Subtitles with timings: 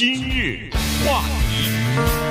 [0.00, 0.58] 今日
[1.04, 1.20] 话
[1.50, 1.68] 题。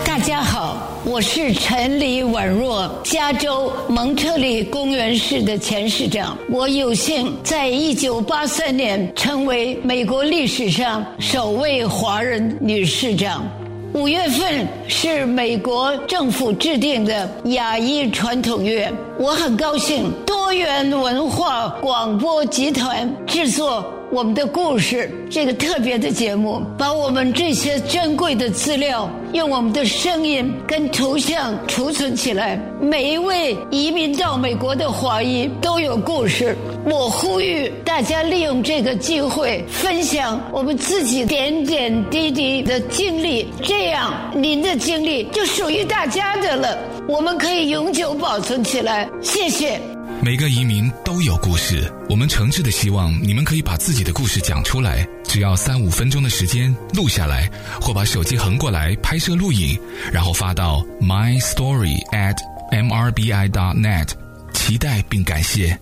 [0.04, 6.35] 大家好，我是陈李宛若，加州蒙特利公园市的前市长。
[6.50, 13.47] 我有幸在一九八三年成为美国历史上首位华人女市长。
[13.94, 32.59] 五月份是美国政府制定的亚裔传统月，我很高兴多元文化广播集团制作我们的故事这个特别的节目，把我们这些珍贵的资料用我们的声音跟图像储存起来。
[32.82, 36.58] 每一位移民到美国的华裔都有故事。
[36.85, 46.76] 我呼吁大家利用这个机会分享我们自己点点滴滴的经历，这样您的经历就属于大家的了。
[47.07, 49.07] 我们可以永久保存起来。
[49.21, 49.80] 谢谢。
[50.22, 59.80] 每个移民都有故事，我们诚挚的希望你们可以把自己的故事讲出来，只要三五分钟的时间录下来，或把手机横过来拍摄录影，
[60.12, 62.35] 然后发到 my story at
[62.70, 64.09] mrbi dot net，
[64.53, 65.80] 期待并感谢。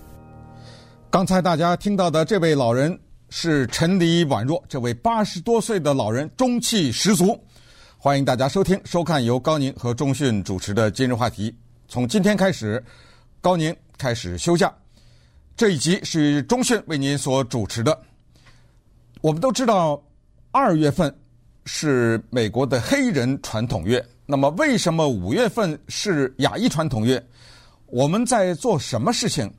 [1.10, 2.96] 刚才大家听到的这位老人
[3.30, 7.36] 是陈李宛若，这位八十多岁的老人中气十足。
[7.96, 11.52] 欢迎大家收听、收看由高宁和钟讯主持的今日话题。
[11.88, 12.82] 从今天开始，
[13.40, 14.72] 高宁开始休假，
[15.56, 17.98] 这一集是钟讯为您所主持的。
[19.20, 20.02] 我们都知道，
[20.50, 21.14] 二月份
[21.64, 24.04] 是美国的黑人传统月。
[24.26, 27.24] 那么，为什么五月份是亚裔传统月？
[27.86, 29.50] 我们在做什么事情？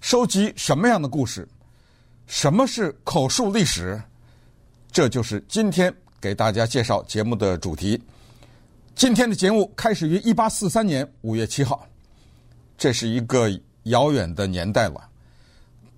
[0.00, 1.46] 收集什么样的故事？
[2.26, 4.02] 什么是口述历史？
[4.90, 8.00] 这就是今天给大家介绍节目的主题。
[8.94, 11.86] 今天的节目开始于一八四三年五月七号，
[12.78, 13.48] 这是一个
[13.84, 15.08] 遥远的年代了，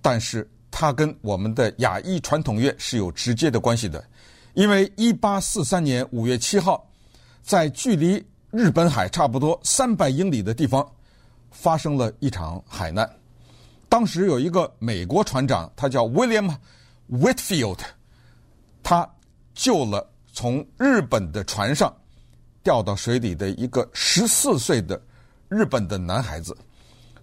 [0.01, 4.03] 但是它跟我们的亚裔传统乐是有直接的关系的，
[4.53, 6.87] 因为一八四三年五月七号，
[7.41, 10.89] 在距离日本海差不多三百英里的地方，
[11.51, 13.09] 发生了一场海难。
[13.89, 16.55] 当时有一个美国船长，他叫 William
[17.11, 17.79] Whitfield，
[18.83, 19.09] 他
[19.53, 21.93] 救了从日本的船上
[22.63, 25.01] 掉到水里的一个十四岁的
[25.49, 26.55] 日本的男孩子。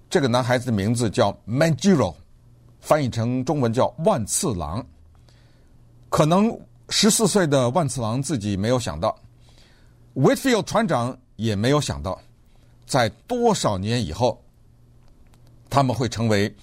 [0.08, 2.14] 这个男孩子的名字叫 Manjiro，
[2.80, 4.84] 翻译成中文叫万次郎。
[6.08, 6.56] 可能
[6.88, 9.18] 十四岁的万次郎自己没有想到
[10.14, 12.20] ，Whitfield 船长也没有想到，
[12.86, 14.42] 在多少年以后。
[15.68, 16.54] 他们会成为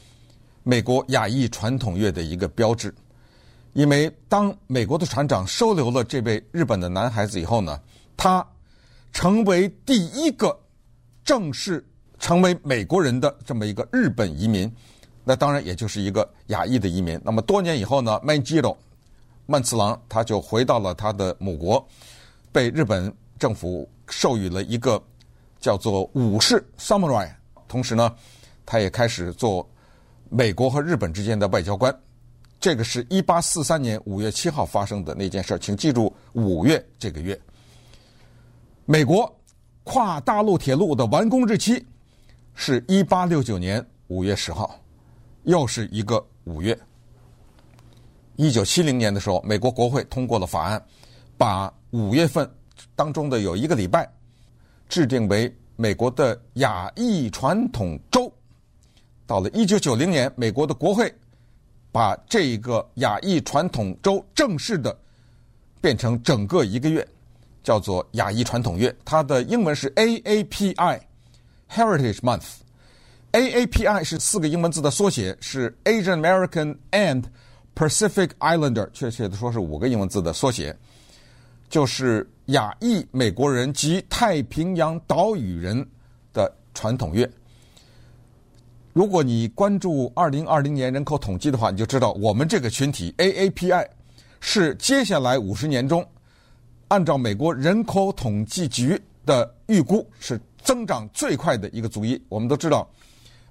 [0.64, 2.96] 美国亚裔传统乐的一个标志，
[3.74, 7.80] 因为当美国的船长收留了这位日本的男孩子以后呢，
[8.16, 8.44] 他
[9.12, 10.58] 成为第一个
[11.26, 11.86] 正式
[12.24, 14.72] 成为美国人的这么一个日本移民，
[15.26, 17.20] 那当然也就是一个亚裔的移民。
[17.22, 18.78] 那么多年以后呢，Manjiro
[19.48, 21.86] 万次郎他就回到了他的母国，
[22.54, 25.04] 被日本政府授予了一个
[25.60, 27.30] 叫做武士 Samurai，
[27.68, 28.16] 同时呢。
[28.66, 29.70] 他也开始做
[30.30, 31.94] 美国和日本之间的外交官，
[32.62, 37.38] 这个是一八四三年五月七号发生的那件事，请记住五月这个月。
[38.86, 39.30] 美国
[39.84, 41.86] 跨大陆铁路的完工日期
[42.56, 44.80] 是一八六九年五月十号，
[45.44, 46.78] 又是一个五月。
[48.36, 50.84] 一九七零年的时候，美国国会通过了法案，
[51.38, 52.50] 把五月份
[52.96, 54.12] 当中的有一个礼拜
[54.90, 58.32] 制定为美国的亚裔传统周。
[59.26, 61.14] 到了一九九零年，美国的国会
[61.92, 64.98] 把这个亚裔传统周正式的
[65.80, 67.08] 变成整个一个月，
[67.64, 68.96] 叫做亚裔传统月。
[69.06, 71.00] 它的英文是 A A P I
[71.74, 72.44] Heritage Month。
[73.32, 77.24] AAPI 是四个英文字的缩写，是 Asian American and
[77.76, 80.78] Pacific Islander，确切的说是五个英文字的缩写，
[81.68, 85.84] 就是亚裔美国人及太平洋岛屿人
[86.32, 87.28] 的传统月。
[88.94, 93.88] 如果你关注二零二零年人口统计的话，你就知道我们这个群体 AAPI
[94.40, 96.08] 是接下来五十年中，
[96.90, 102.22] 按照美国人口统计局的预估是增长最快的一个族裔。
[102.30, 102.90] 我们都知道，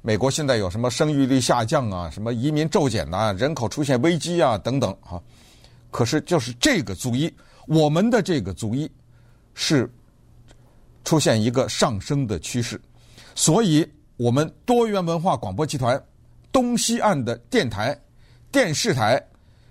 [0.00, 5.22] 美国现在有什么生育率下降啊，什么移民骤减呐，人口出现危机啊等等哈。
[5.90, 7.32] 可是就是这个族裔，
[7.66, 8.90] 我们的这个族裔
[9.54, 9.88] 是
[11.04, 12.80] 出现一个上升的趋势，
[13.34, 13.88] 所以。
[14.18, 16.00] 我们多元文化广播集团
[16.52, 17.98] 东西岸的电台、
[18.52, 19.20] 电视台、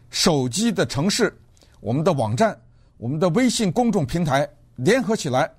[0.10, 1.34] 手机的城市、
[1.80, 2.60] 我们的网站、
[2.98, 4.46] 我们的微信公众平台
[4.76, 5.50] 联合起来，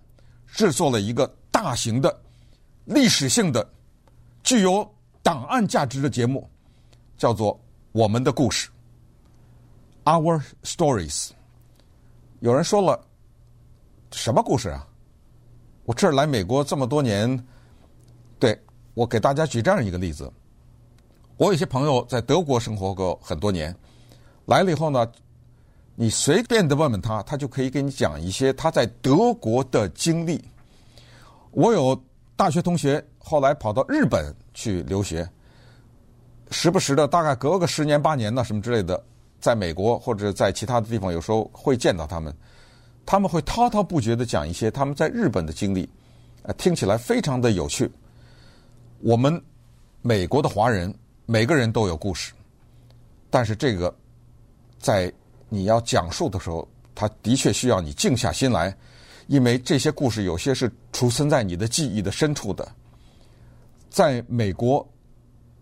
[0.49, 1.32] 制作了一个
[1.62, 2.20] 大型的、
[2.87, 3.64] 历史性的、
[4.43, 4.85] 具有
[5.23, 6.50] 档案价值的节目，
[7.17, 7.55] 叫做
[7.93, 8.69] 《我们的故事》
[10.12, 11.31] （Our Stories）。
[12.41, 13.00] 有人说了，
[14.11, 14.85] 什么故事啊？
[15.85, 17.47] 我这儿来美国这么多年，
[18.41, 18.61] 对，
[18.94, 20.29] 我给大家举这样一个例子。
[21.37, 23.73] 我有些朋友在德国生活过很多年，
[24.47, 25.06] 来了以后呢，
[25.94, 30.44] 你随便的问问他，他就可以给你讲一些他在德国的经历。
[31.52, 31.99] 我有
[32.34, 35.28] 大学同学后来跑到日本去留学，
[36.50, 39.02] 时不时的，大概隔个十年八年的什么之类的，
[39.40, 42.34] 在美国或者在其他的地方，有时候会见到他们。
[43.04, 45.88] 他们会滔滔不绝的讲一些他们在日本的经历，
[46.43, 47.90] 呃，听起来非常的有趣。
[49.00, 49.43] 我们
[50.00, 50.94] 美国的华人
[51.26, 52.32] 每个人都有故事，
[53.28, 53.94] 但是这个
[54.78, 55.12] 在
[55.49, 58.75] 你要讲述的时候，他的确需要你静下心来，
[59.27, 62.67] 因为这些故事有些是储存在你的记忆的深处的。
[63.91, 64.87] 在美国，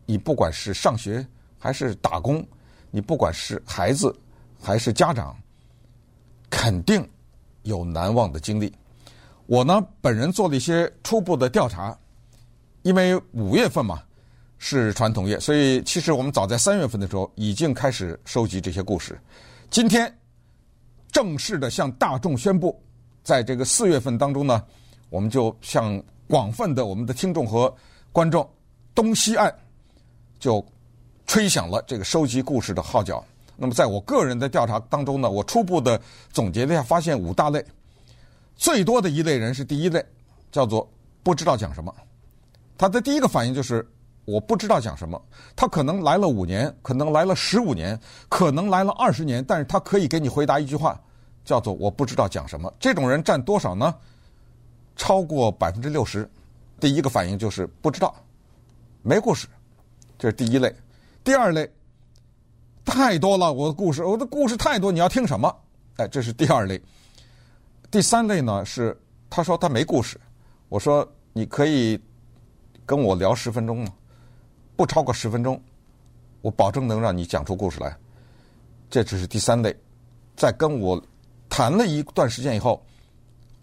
[0.07, 1.27] 你不管是上学
[1.59, 2.47] 还是打工，
[2.91, 4.15] 你不管是孩子
[4.61, 5.37] 还是家长，
[6.49, 7.09] 肯定。
[7.65, 8.75] 有难忘的经历，
[9.45, 11.97] 我呢本人做了一些初步的调查，
[12.81, 14.03] 因为五月份嘛
[14.57, 19.21] 是传统月，所以其实我们早在三月份的时候已经开始收集这些故事。
[19.69, 20.11] 今天
[21.13, 22.83] 正式的向大众宣布，
[23.23, 24.63] 在这个四月份当中呢，
[25.09, 27.75] 我们就向广泛的我们的听众和
[28.13, 28.49] 观众
[28.95, 29.55] 东西岸
[30.39, 30.65] 就
[31.27, 33.25] 吹响了这个收集故事的号角。
[33.57, 36.01] 那么，在我个人的调查当中呢，我初步的
[36.33, 37.63] 总结了一下，发现五大类，
[38.57, 40.03] 最多的一类人是第一类，
[40.51, 40.91] 叫做
[41.23, 41.95] 不知道讲什么。
[42.79, 43.87] 他的第一个反应就是
[44.25, 45.21] 我不知道讲什么。
[45.55, 48.01] 他可能来了五年，可能来了十五年，
[48.31, 50.99] 可能来了二十年，但是他可以给你回答一句话，
[51.45, 52.73] 叫做我不知道讲什么。
[52.79, 53.95] 这种人占多少呢？
[54.97, 56.29] 超过百分之六十。
[56.79, 58.15] 第一个反应就是不知道，
[59.03, 59.47] 没故事，
[60.19, 60.75] 这是第一类。
[61.25, 61.71] 第二类。
[62.83, 65.55] 太多了，我的故事，我的故事太多，你要听什么？
[65.97, 66.81] 哎，这是第二类。
[67.91, 68.99] 第三类呢是，
[69.29, 70.19] 他说他没故事，
[70.69, 72.01] 我说你可以
[72.87, 73.93] 跟我聊十分钟吗？
[74.77, 75.63] 不超过十分钟，
[76.41, 77.97] 我保证能让你讲出故事来。
[78.89, 79.77] 这只是第三类，
[80.35, 81.01] 在跟我
[81.61, 82.83] 谈了一段时间以后，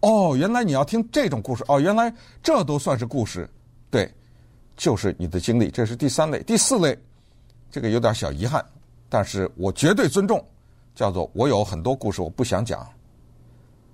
[0.01, 2.13] 哦，原来你要听这种故事，哦，原来
[2.43, 3.49] 这都算是故事，
[3.89, 4.07] 对，
[4.75, 5.71] 就是你的经历。
[5.71, 6.95] 这是第三类，第四类，
[7.71, 8.63] 这个有点小遗憾。
[9.09, 10.45] 但是我绝对尊重，
[10.93, 12.87] 叫做我有很多故事我不想讲，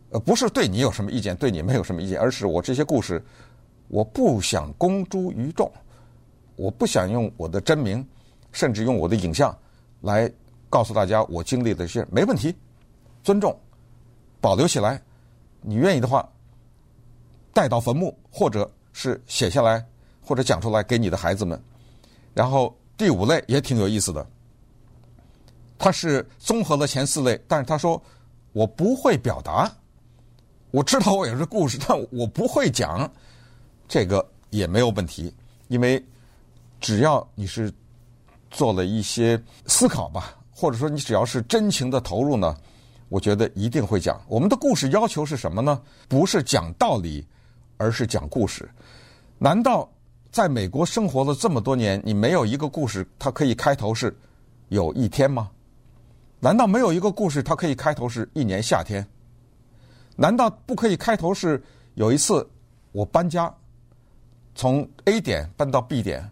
[0.10, 3.24] 呃，不是对你有什么意见，对你没有什么意见，而是我这些故事
[3.88, 5.72] 我不想公诸于众，
[6.58, 8.06] 我不想用我的真名，
[8.52, 9.58] 甚至用我的影像
[10.02, 10.30] 来
[10.70, 12.54] 告诉大家我经历的事，没问题，
[13.24, 13.58] 尊重，
[14.44, 15.01] 保留起来，
[15.62, 16.30] 你愿意的话
[17.54, 19.81] 带到坟墓，或者是写下来，
[20.22, 21.57] 或者讲出来给你的孩子们。
[22.34, 24.28] 然后第五类也挺有意思的。
[25.78, 28.01] 他是综合了前四类，但是他说
[28.51, 29.74] 我不会表达，
[30.72, 33.10] 我知道我也是故事，但我不会讲，
[33.88, 35.34] 这个也没有问题，
[35.69, 36.04] 因为
[36.81, 37.74] 只要你是
[38.51, 42.57] 做了一些思考吧，或者说你只要是真情的投入呢，
[43.13, 44.19] 我觉得一定会讲。
[44.27, 45.80] 我们的故事要求是什么呢？
[46.07, 47.24] 不是讲道理，
[47.77, 48.68] 而是讲故事。
[49.38, 49.88] 难道
[50.31, 54.18] 在美国生活了这么多年，你没有一个故事，它可以开头是
[54.69, 55.51] 有一天吗？
[56.39, 59.06] 难道没有一个故事，它可以开头是一年夏天？
[60.16, 61.62] 难道不可以开头是
[61.94, 62.49] 有一次
[62.94, 63.54] 我搬家，
[64.56, 66.28] 从 A 点搬到 B 点？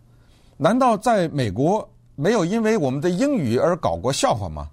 [0.57, 4.70] 难道在美国没有因为我们的英语而搞过笑话吗？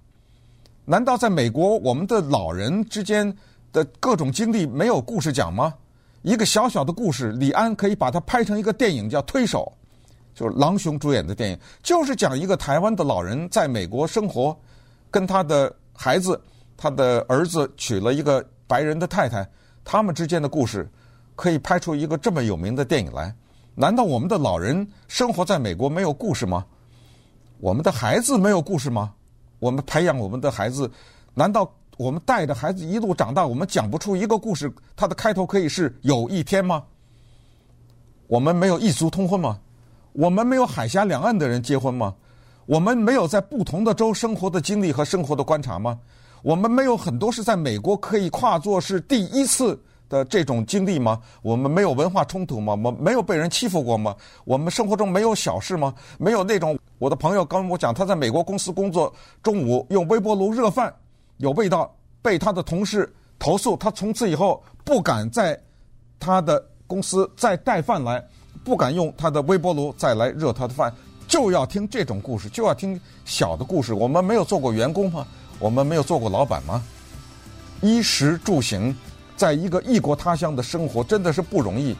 [0.89, 3.31] 难道在美国我们的老人之间
[3.71, 5.71] 的各种经历没有故事讲吗？
[6.23, 9.71] 一个小小的故事，李安可以把它拍成一个电影，叫《推手》，
[10.33, 14.57] 就是郎雄主演的电影，就是讲一个台湾的老人在美国生活。
[15.11, 16.41] 跟他的孩子，
[16.75, 19.47] 他的儿子娶了一个白人的太太，
[19.85, 20.89] 他们之间的故事
[21.35, 23.31] 可以拍出一个这么有名的电影来。
[23.75, 26.65] 难道我们的老人生活在美国没有故事吗？
[27.59, 29.13] 我们的孩子没有故事吗？
[29.59, 30.89] 我们培养我们的孩子，
[31.33, 34.71] 难道我们带着孩子一路长大，我们讲不出一个故事？
[34.95, 36.83] 它的开头可以是有一天吗？
[38.27, 39.59] 我们没有异族通婚吗？
[40.13, 42.15] 我们没有海峡两岸的人结婚吗？
[42.65, 45.99] 我们没有在不同的州生活的经历和生活的观察吗？
[46.41, 51.19] 我们没有很多是在美国可以跨作是第一次的这种经历吗？
[51.41, 52.73] 我们没有文化冲突吗？
[52.73, 54.15] 我们没有被人欺负过吗？
[54.45, 55.93] 我们生活中没有小事吗？
[56.17, 60.93] 没有那种我的朋友跟我讲，他在美国公司工作，中午用微波炉热饭
[61.37, 61.89] 有味道，
[62.21, 65.57] 被他的同事投诉，他从此以后不敢在
[66.19, 68.21] 他的公司再带饭来，
[68.65, 70.93] 不敢用他的微波炉再来热他的饭。
[71.25, 73.93] 就要听这种故事，就要听小的故事。
[73.93, 75.25] 我们没有做过员工吗？
[75.57, 76.83] 我们没有做过老板吗？
[77.81, 78.93] 衣食住行，
[79.37, 81.95] 在一个异国他乡的生活真的是不容易。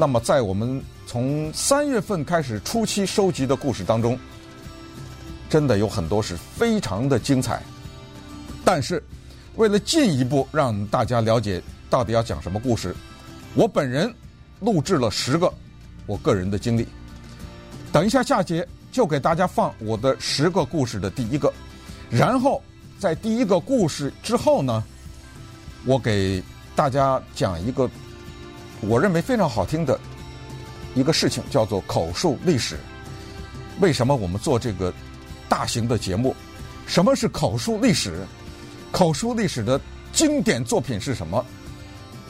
[0.00, 4.16] 那么，在我们从三月份开始初期收集的故事当中，
[5.50, 7.60] 真的有很多是非常的精彩。
[8.64, 9.02] 但是，
[9.56, 12.94] 为了进一步让大家了解到底要讲什么故事，
[13.56, 14.14] 我本人
[14.60, 15.52] 录制了十个
[16.06, 16.86] 我个人的经历。
[17.90, 21.52] 等一下下节就给大家放我的十个故事的第一个，
[22.08, 22.62] 然后
[23.00, 24.84] 在第一个故事之后呢，
[25.84, 26.40] 我给
[26.76, 27.90] 大家讲一个
[28.80, 29.98] 我认为非常好听的
[30.94, 32.78] 一个事情，叫做口述历史。
[33.80, 34.92] 为什么我们做这个
[35.48, 36.34] 大型的节目？
[36.86, 38.26] 什么是口述历史？
[38.90, 39.80] 口述历史的
[40.12, 41.44] 经典作品是什么？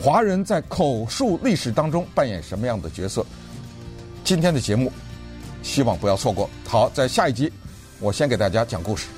[0.01, 3.25] 华人在口述历史当中扮演什么样的角色？
[4.25, 4.93] 今天的节目。
[5.61, 6.49] 希望不要错过。
[6.67, 7.53] 好，在下一集，
[7.99, 9.09] 我先给大家讲故事。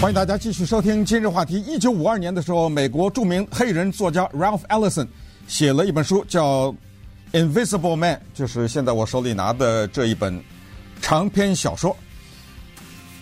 [0.00, 1.60] 欢迎大家继续收听今日话题。
[1.62, 5.08] 一九五二年的时候，美国著名黑人作家 Ralph Ellison
[5.48, 6.72] 写了一本书，叫
[7.32, 10.40] 《Invisible Man》，就是现在我手里拿的这一本
[11.02, 11.96] 长篇小说。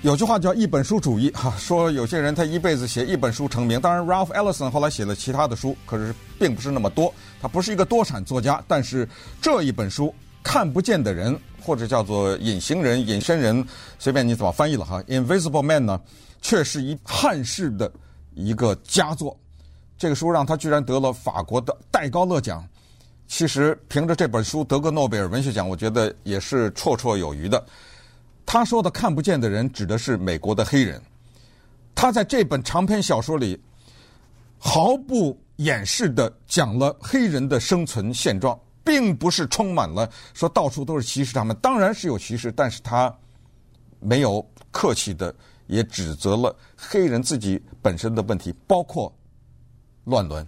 [0.02, 3.80] 有句话叫“一本书主义”哈，说有些人他一辈子写一本书成名。
[3.80, 7.12] 当然，Ralph Ellison 后来写了其他的书，可是并不是那么多。
[7.40, 9.08] 他不是一个多产作家，但是
[9.40, 10.08] 这一本书
[10.42, 13.66] 《看不见的人》或者叫做“隐形人”、“隐身人”，
[13.98, 16.00] 随便你怎么翻译了哈，《Invisible Man》呢，
[16.46, 17.92] 却是一汉式的
[18.32, 19.36] 一个佳作。
[19.98, 22.64] 这个书让他居然得了法国的戴高乐奖。
[23.26, 27.66] 其实凭着这本书得个诺贝尔文学奖，我觉得也是绰绰有余的。
[28.44, 31.02] 他说的“看不见的人”指的是美国的黑人。
[31.96, 33.60] 他在这本长篇小说里
[34.56, 41.56] 毫不掩饰地讲了黑人的生存现状，并不是充满了说到处都是歧视他们。
[41.60, 43.12] 当然是有歧视，但是他
[43.98, 45.34] 没有客气的
[45.66, 49.12] 也指责了黑人自己本身的问题，包括
[50.04, 50.46] 乱伦、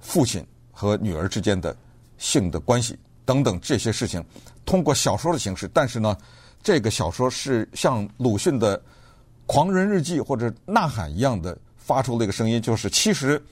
[0.00, 1.76] 父亲和女儿之间的
[2.18, 4.24] 性的关系等等这些事情，
[4.64, 5.68] 通过小说的形式。
[5.72, 6.16] 但是呢。
[6.64, 8.78] 这个小说是像鲁迅的
[9.46, 13.42] 《狂人日记》或者《呐喊》一样的，发出了一个声音，就是其实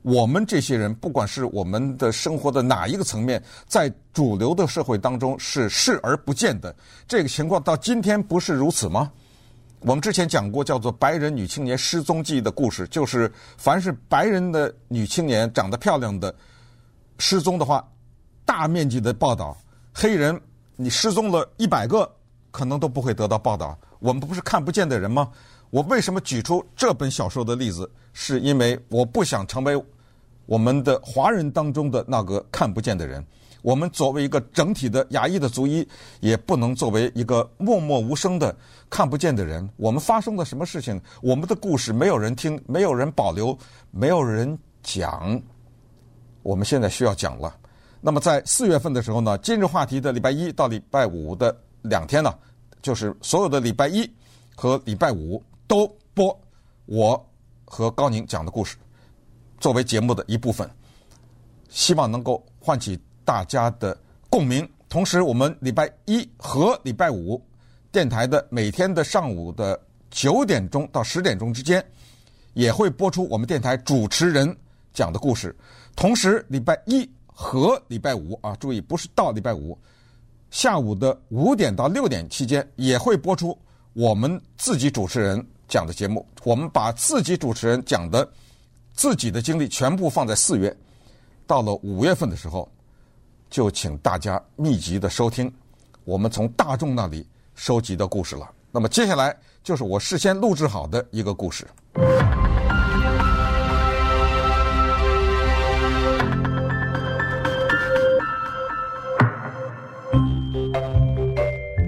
[0.00, 6.74] 我们这些人，不管是我们的生活的哪一个层面，在主流的社会当中是视而不见的。
[7.06, 9.12] 这个情况到今天不是如此吗？
[9.82, 16.34] 我们之前讲过叫做“白人女青年失踪记”的故事，就是凡是白人的女青年长得漂亮的
[17.18, 17.86] 失踪的话，
[18.44, 19.56] 大面积的报道；
[19.92, 20.40] 黑人
[20.76, 22.10] 你失踪了一百个。
[22.52, 23.74] 可能都不会得到报道。
[23.98, 25.30] 我们不是看不见的人吗？
[25.70, 27.90] 我为什么举出这本小说的例子？
[28.12, 29.82] 是因为我不想成为
[30.44, 33.26] 我们的华人当中的那个看不见的人。
[33.62, 35.86] 我们作为一个整体的亚裔的族裔，
[36.20, 38.54] 也不能作为一个默默无声的
[38.90, 39.66] 看不见的人。
[39.76, 41.00] 我们发生了什么事情？
[41.22, 43.56] 我们的故事没有人听，没有人保留，
[43.90, 45.40] 没有人讲。
[46.42, 47.56] 我们现在需要讲了。
[48.00, 51.56] 那么在四月份的时候呢，今日话题的礼拜一到礼拜五的。
[51.82, 52.32] 两天呢，
[52.80, 54.08] 就是所有的礼拜一
[54.54, 56.40] 和礼拜五都播
[56.86, 57.20] 我
[57.64, 58.76] 和高宁讲的故事，
[59.58, 60.70] 作为节目的一部分，
[61.68, 63.96] 希望能够唤起大家的
[64.28, 64.68] 共鸣。
[64.88, 67.42] 同时，我们礼拜一和礼拜五
[67.90, 71.82] 电台的每天的上午的九点钟到十点钟之间，
[72.52, 74.54] 也会播出我们电台主持人
[74.92, 75.56] 讲的故事。
[75.96, 79.78] 同时，礼拜一和礼拜五啊，注意不是到礼拜五。
[80.50, 83.58] 下午的五点到六点期间也会播出
[83.94, 86.26] 我们自己主持人讲的节目。
[86.44, 88.30] 我们把自己主持人讲的
[88.92, 90.76] 自己的经历全部放在四月，
[91.46, 92.70] 到了五月份的时候，
[93.52, 95.52] 就请大家密集的收听
[96.04, 98.50] 我们从大众那里收集的故事了。
[98.70, 101.66] 那么接下来就是我事先录制好的一个故事。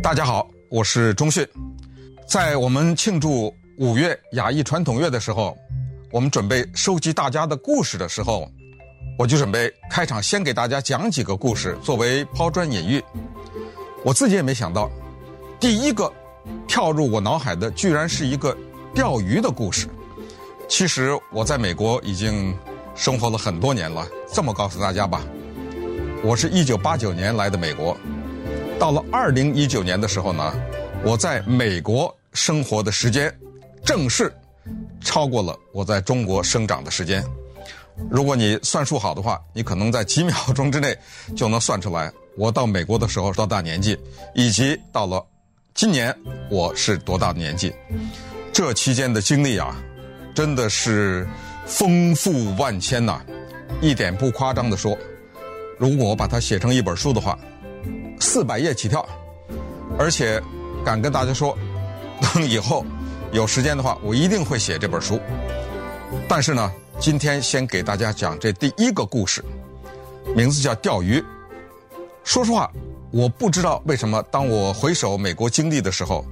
[0.02, 1.48] 大家好，我是钟迅。
[2.28, 5.56] 在我们庆祝五月雅艺传统月的时候，
[6.12, 8.46] 我们准备收集大家的故事的时候，
[9.16, 13.02] 我就准备开场先给大家讲几个故事作为抛砖引玉。
[14.04, 14.90] 我自己也没想到，
[15.60, 16.12] 第一个
[16.66, 18.56] 跳入我脑海的居然是一个
[18.92, 19.88] 钓鱼的故事。
[20.68, 22.52] 其实我在美国已经
[22.94, 25.22] 生活了很多年了，这么告诉大家吧，
[26.24, 27.96] 我是一九八九年来的美国。
[28.80, 30.54] 到了二零一九年的时候呢，
[31.04, 33.32] 我在美国生活的时间，
[33.84, 34.34] 正式
[35.00, 37.24] 超过了我在中国生长的时间。
[38.10, 40.96] 如果你算数好的话，你可能在几秒钟之内
[41.36, 43.98] 就能算出来我到美国的时候多大年纪，
[44.34, 45.24] 以及到了
[45.74, 46.14] 今年
[46.50, 47.72] 我是多大的年纪。
[48.52, 49.76] 这期间的经历啊，
[50.34, 51.26] 真的是
[51.66, 53.20] 丰富万千呐、
[53.80, 54.96] 一点不夸张的说，
[55.78, 57.38] 如果我把它写成一本书的话，
[58.20, 59.04] 四百页起跳，
[59.98, 60.42] 而且
[60.84, 61.56] 敢跟大家说，
[62.20, 62.84] 等以后
[63.32, 65.20] 有时间的话，我一定会写这本书。
[66.28, 69.44] 但是呢，今天先给大家讲这第一个故事，
[70.34, 71.22] 名字叫钓鱼。
[72.22, 72.70] 说实话，
[73.10, 76.24] 我不知道为什么当我回首美国经历的时候，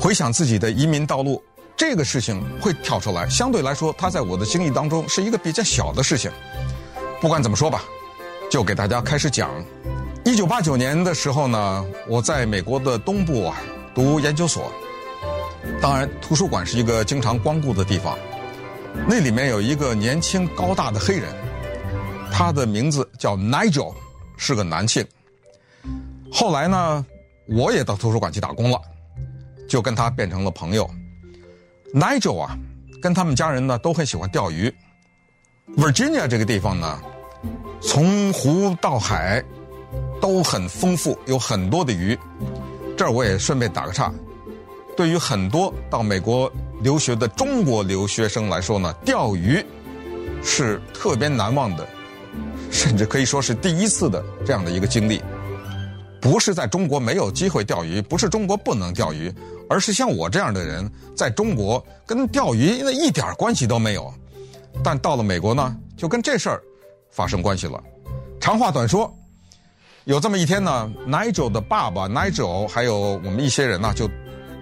[0.00, 1.42] 回想自己的移民道路，
[1.76, 3.28] 这个事情会跳出来。
[3.28, 6.30] 相对来说，它在我的经历当中是一个比较小的事情。
[7.20, 7.84] 不管怎么说吧，
[8.50, 9.50] 就给大家开始讲。
[10.24, 13.60] 一九八九年的时候呢，我在美国的东部啊
[13.94, 14.72] 读研究所，
[15.82, 18.16] 当然图书馆是一个经常光顾的地方。
[19.06, 21.28] 那里面有一个年轻高大的黑人，
[22.32, 23.94] 他的名字叫 Nigel，
[24.36, 25.06] 是个男性。
[26.32, 27.04] 后来呢，
[27.46, 28.80] 我也到图书馆去打工了，
[29.68, 30.88] 就跟他变成了朋友。
[31.94, 32.56] Nigel 啊，
[33.00, 34.72] 跟他们家人呢都很喜欢钓鱼。
[35.76, 37.00] Virginia 这个地方呢，
[37.80, 39.42] 从湖到海
[40.20, 42.18] 都很丰富，有很多的鱼。
[42.96, 44.12] 这儿我也顺便打个岔，
[44.96, 46.50] 对于很多到美国
[46.80, 49.64] 留学的中国留学生来说呢，钓鱼
[50.42, 51.86] 是特别难忘的，
[52.70, 55.20] 甚至可以说是第一次的这样的一个经历。
[56.20, 59.32] 不是在中国没有机会钓鱼，不是中国不能钓鱼，
[59.68, 64.12] 而是像我这样的人，在中国跟钓鱼那一点关系都没有，
[64.82, 66.62] 但到了美国呢，就跟这事儿
[67.10, 67.80] 发生关系了。
[68.40, 69.12] 长话短说，
[70.04, 74.08] 有这么一天呢，Nigel 的爸爸 Nigel 还有我们一些人呢，就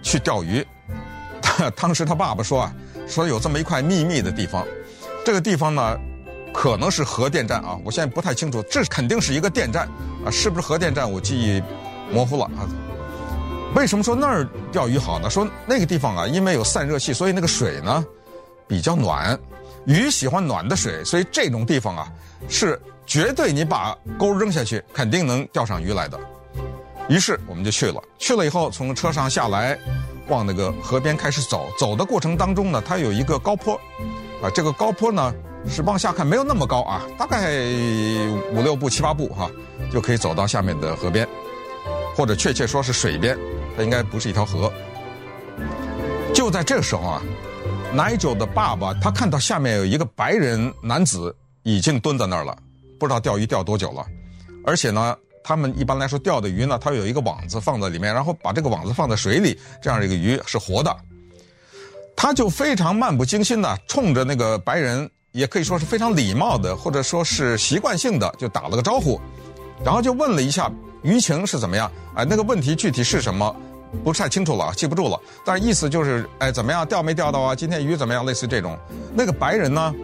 [0.02, 0.66] 去钓鱼。
[1.76, 2.74] 当时他爸爸说啊，
[3.06, 4.66] 说有这么一块秘密的地方，
[5.24, 5.98] 这个地方呢。
[6.54, 9.86] 可能是核电站啊，我现在不太清楚，这肯定是一个电站
[10.24, 11.12] 啊，是不是核电站？
[11.12, 11.62] 我记忆
[12.10, 12.64] 模糊了啊。
[13.74, 15.28] 为什么说那儿钓鱼好呢？
[15.28, 18.02] 说那个地方啊，因为有散热器，所以那个水呢
[18.66, 19.38] 比较暖，
[19.84, 22.10] 鱼喜欢暖的水，所以这种地方啊
[22.48, 26.18] 是绝对你把钩扔下去，肯定能钓上鱼来的。
[27.06, 29.78] 于是我们就去了，去了以后从车上下来，
[30.28, 33.74] 往那个河边开始走，走的过程当中呢，它有一个高坡，
[34.42, 35.34] 啊，这个高坡呢。
[35.68, 37.58] 是往下看没有那么高啊，大概
[38.52, 39.50] 五六步七八步哈、
[39.90, 41.26] 就可以走到下面的河边，
[42.14, 43.36] 或者确切说是水边，
[43.76, 44.72] 它应该不是一条河。
[46.32, 47.22] 就在这个时候啊
[47.92, 51.34] ，Nigel 的爸爸他看到下面有一个白人男子
[51.64, 52.56] 已经蹲在那儿了，
[53.00, 54.06] 不知道钓鱼钓多久了，
[54.64, 60.96] 而且呢，他们一般来说钓的鱼呢，它有一个网子放在里面，然后把这个网子放在水里，这样一个鱼是活的，
[62.16, 65.08] 他就非常漫不经心的冲着那个白人。
[65.32, 69.20] 也可以说是非常礼貌的，或者说是习惯性的，就打了个招呼，
[69.84, 71.92] 然后就问了一下鱼情是怎么样。
[72.14, 73.54] 哎，那个问题具体是什么，
[74.02, 75.20] 不太清楚了，记不住了。
[75.44, 77.54] 但是意思就是，哎，怎么样，钓没钓到啊？
[77.54, 78.24] 今天鱼怎么样？
[78.24, 78.78] 类似这种。
[79.14, 79.94] 那个白人呢，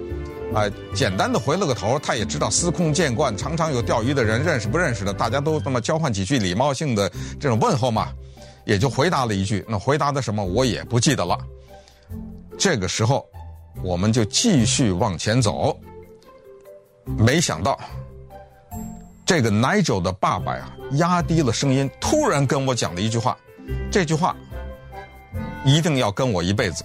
[0.54, 7.10] 哎，简单的回了个头，他也知道司空见惯，常常有钓鱼的人认识不认识的，大家都这么交换几句礼貌性的
[7.40, 8.12] 这种问候嘛，
[8.64, 9.64] 也就回答了一句。
[9.68, 11.38] 那回答的什么我也不记得了。
[12.58, 13.26] 这个时候。
[13.82, 15.74] 我们就继续往前走，
[17.16, 17.80] 没想到
[19.24, 23.34] 这个 Nigel 的爸爸呀，压低了声音，突然跟我讲了一句话，
[23.90, 24.36] 这句话
[25.64, 26.84] 一定要跟我一辈子，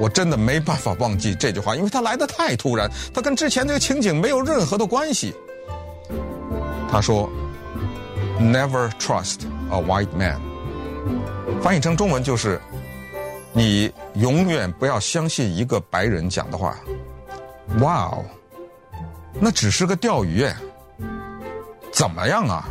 [0.00, 5.34] 我真的没办法忘记这句话，因为他来得太突然，他跟之前这个情景没有任何的关系。
[6.90, 7.30] 他说
[8.40, 10.40] ：“Never trust a white man。”
[11.62, 12.60] 翻译成中文就是。
[13.52, 16.76] 你永远不要相信一个白人讲的话。
[17.80, 18.24] 哇哦，
[19.40, 20.56] 那只是个钓鱼哎，
[21.90, 22.68] 怎么样啊？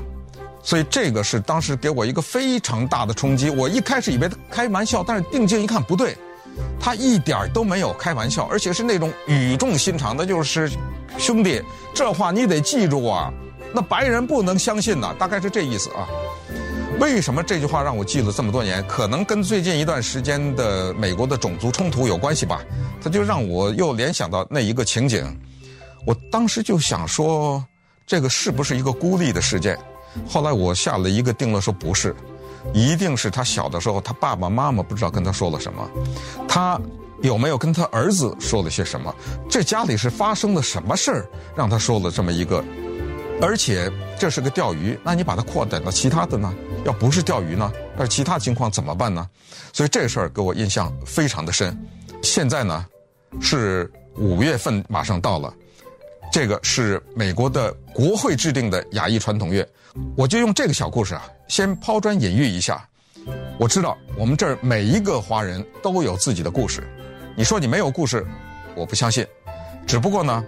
[0.63, 3.49] 所以这个是当时给我一个非常大的冲击。
[3.49, 6.17] 我一开始以为他开玩笑，但是定睛一看不对，
[6.80, 10.72] 他一点都没有开玩笑，而且是那种语重心长的，就是
[11.17, 11.62] 兄弟，
[11.93, 13.32] 这话你得记住啊。
[13.74, 16.08] 那白人不能相信呐，大概是这意思啊。
[17.00, 18.86] 为什么这句话让我记了这么多年？
[18.88, 22.62] 可能跟最近一段时间的美国的种族冲突有关系吧。
[23.02, 25.26] 他就让我又联想到那一个情景。
[26.06, 27.63] 我当时就想说，
[28.06, 29.78] 这个是不是一个孤立的事件？
[30.28, 32.15] 后来我下了一个定论，说不是，
[32.74, 35.89] 一定是他小的时候，他爸爸妈妈不知道跟他说了什么，
[36.48, 36.80] 他
[37.22, 39.13] 有没有跟他儿子说了些什么？
[39.50, 42.63] 这家里是发生了什么事儿，让他说了这么一个？
[43.41, 46.54] 而且这是个钓鱼，那你把它扩展到其他的呢？
[46.84, 47.72] 要不是钓鱼呢？
[47.98, 49.28] 那其他情况怎么办呢？
[49.72, 51.78] 所以这事儿给我印象非常的深。
[52.22, 52.86] 现在呢，
[53.39, 55.54] 是五月份马上到了，
[56.34, 59.65] 这个是美国的国会制定的亚裔传统月，
[60.15, 62.88] 我就用这个小故事啊，先抛砖引玉一下。
[63.58, 66.84] 我知道我们这儿每一个华人都有自己的故事。
[67.36, 68.25] 你说你没有故事，
[68.75, 69.25] 我不相信。
[69.86, 70.43] 只不过呢，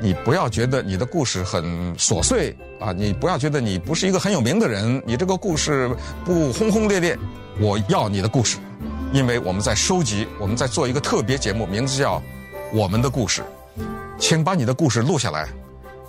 [0.00, 5.90] 你不要觉得你的故事很琐碎啊，你不要觉得你不是一个很有名的人，你这个故事
[6.24, 7.16] 不轰轰烈烈。
[7.60, 8.58] 我要你的故事，
[9.12, 12.18] 因为我们在收集，我们在做一个特别节目，名字叫
[12.72, 13.42] 《我们的故事》。
[14.18, 15.48] 请把你的故事录下来。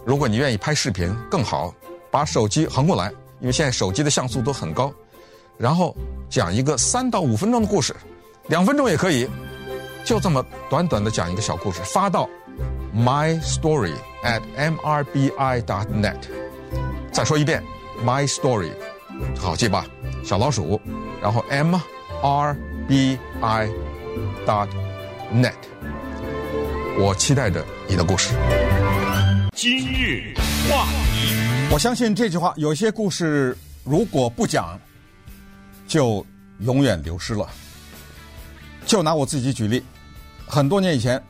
[0.06, 1.74] 如果你愿意拍视频更好，
[2.12, 4.94] 把手机横过来，因为现在手机的像素都很高。
[5.58, 5.96] 然后
[6.30, 7.96] 讲一个三到五分钟的故事，
[8.48, 9.28] 两分钟也可以，
[10.04, 12.30] 就这么短短的讲一个小故事，发到。
[12.92, 13.94] My story
[14.24, 16.18] at m r b i dot net。
[17.12, 17.64] 再说一遍
[18.04, 18.72] ，My story，
[19.38, 19.86] 好记吧？
[20.26, 20.82] 小老鼠，
[21.22, 21.80] 然后 m
[22.24, 23.70] r b i
[24.44, 24.68] dot
[25.32, 25.54] net。
[26.98, 28.34] 我期待着你的故事。
[29.54, 30.34] 今日
[30.68, 31.36] 话题，
[31.72, 34.80] 我相信这句话，有些故事如果不讲，
[35.88, 36.26] 就
[36.62, 37.48] 永远流失了。
[38.88, 39.84] 就拿我自己举例，
[40.48, 41.22] 很多年以前。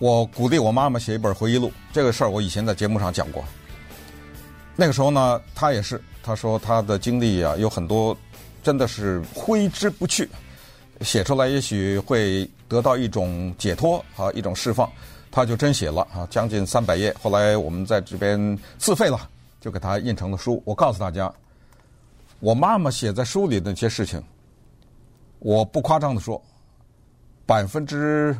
[0.00, 3.42] 我鼓励我妈妈写一本回忆录，这个事儿我以前在节目上讲过。
[4.76, 8.14] 那个时候呢，她也是，她说她的经历啊有很多，
[8.62, 10.28] 真的是挥之不去，
[11.00, 14.90] 写出来也许会得到一种解脱啊，一种释放。
[15.30, 17.14] 她就真写了啊，将近三百页。
[17.22, 19.30] 后来我们在这边自费了，
[19.64, 20.62] 就给他印成了书。
[20.66, 21.32] 我告诉大家，
[22.38, 24.22] 我妈妈写在书里的那些事情，
[25.38, 26.38] 我不夸张的说，
[27.46, 28.38] 百分之。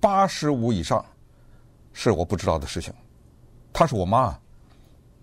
[0.00, 1.04] 八十五以上
[1.92, 2.92] 是我不知道的事情。
[3.72, 4.36] 她是我妈，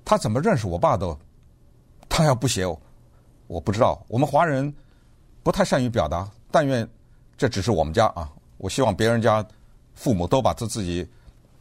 [0.06, 1.18] 她怎么认识我爸的？
[2.08, 2.66] 她要不写，
[3.48, 4.02] 我不知道。
[4.08, 4.72] 我们华人
[5.44, 6.88] 不太善于表达，但愿
[7.38, 8.32] 这只是我们家啊。
[8.58, 9.46] 我希望别人家
[9.96, 11.06] 父母都把他自己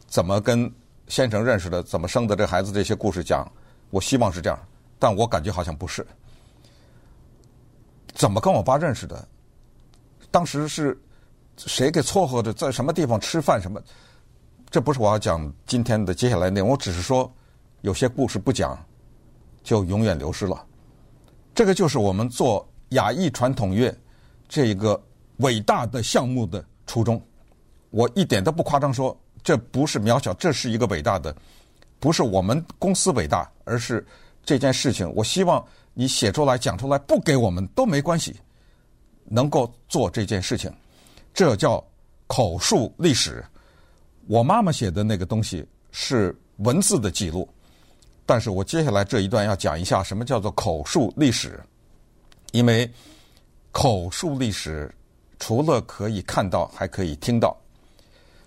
[0.05, 0.71] 怎么跟
[1.09, 3.51] 先生认识的、怎么生的这孩子这些故事讲。
[3.89, 4.59] 我希望是这样，
[4.97, 6.05] 但我感觉好像不是。
[8.13, 9.27] 怎么跟我爸认识的？
[10.31, 10.99] 当时是。
[11.67, 12.53] 谁给撮合的？
[12.53, 13.61] 在什么地方吃饭？
[13.61, 13.81] 什么？
[14.69, 16.69] 这不是我要讲今天的接下来内容。
[16.69, 17.29] 我只是说，
[17.81, 18.81] 有些故事不讲，
[19.61, 20.65] 就永远流失了。
[21.53, 23.93] 这个就是我们做亚裔传统乐
[24.47, 24.97] 这一个
[25.39, 27.21] 伟大的项目的初衷。
[27.89, 31.35] 我一点都不夸张说，这不是渺小，这是一个伟大的。
[31.99, 34.05] 不是我们公司伟大，而是
[34.43, 35.11] 这件事情。
[35.13, 38.35] 我希望你写出来、讲出来，不给我们都没关系，
[39.25, 40.71] 能够做这件事情。
[41.33, 41.83] 这叫
[42.27, 43.43] 口述历史。
[44.27, 47.47] 我妈妈写的那个东西是文字的记录，
[48.25, 51.59] 但是我接下来这一段要讲一下什么叫做口述历史，
[52.51, 52.89] 因为
[53.71, 54.93] 口述历史
[55.39, 57.55] 除了可以看到，还可以听到。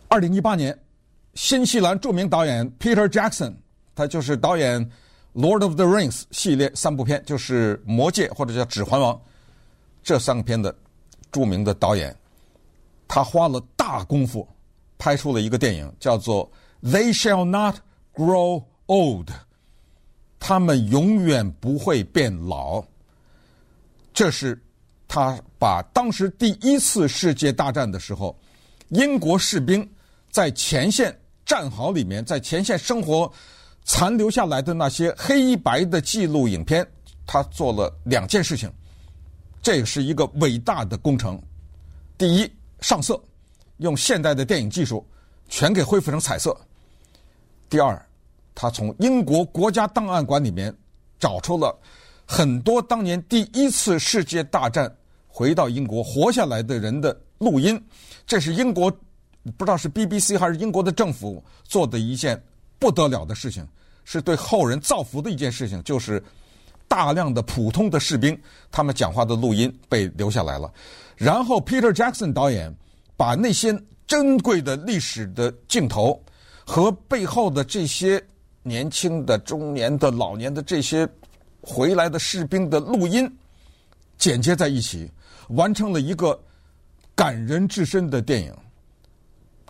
[0.09, 0.77] 二零一八年，
[1.35, 3.55] 新西兰著名导演 Peter Jackson，
[3.95, 4.85] 他就是导演
[5.35, 9.15] 《Lord of the Rings》系列三部片，就是《魔戒》或者叫《指环王》
[10.03, 10.75] 这三个片的
[11.31, 12.15] 著名的导演。
[13.09, 14.47] 他花了大功夫
[14.99, 16.51] 拍出了一个电影，叫做
[16.91, 17.77] 《They Shall Not
[18.15, 19.27] Grow Old》，
[20.39, 22.85] 他们永远不会变老。
[24.13, 24.63] 这是
[25.09, 28.39] 他把当时第一次世界大战的时候，
[28.89, 29.89] 英国士兵
[30.31, 31.19] 在前线
[31.53, 33.31] 战壕里面，在前线生活
[33.85, 36.87] 残留下来的那些黑白的记录影片，
[37.27, 38.73] 他做了两件事情，
[39.61, 41.39] 这是一个伟大的工程。
[42.17, 42.51] 第一。
[42.81, 43.23] 上色，
[43.77, 45.07] 用现代的电影技术
[45.49, 46.57] 全给恢复成彩色。
[47.69, 48.05] 第二，
[48.57, 50.75] 他从英国国家档案馆里面
[51.21, 51.79] 找出了
[52.27, 54.93] 很多当年第一次世界大战
[55.29, 57.81] 回到英国活下来的人的录音。
[58.27, 58.93] 这是英国
[59.57, 62.41] 不知道是 BBC 还是英国的政府做的一件
[62.79, 63.67] 不得了的事情，
[64.05, 66.23] 是对后人造福的一件事情，就是
[66.87, 68.39] 大量的普通的士兵
[68.71, 70.73] 他们讲话的录音被留下来了。
[71.17, 72.75] 然后，Peter Jackson 导演
[73.17, 73.77] 把那些
[74.07, 76.23] 珍贵的历史的镜头
[76.65, 78.23] 和背后的这些
[78.63, 81.09] 年轻的、中年的、老年的这些
[81.61, 83.31] 回来的士兵的录音
[84.19, 85.11] 剪接在一起，
[85.49, 86.41] 完成了一个
[87.15, 88.55] 感人至深的电影。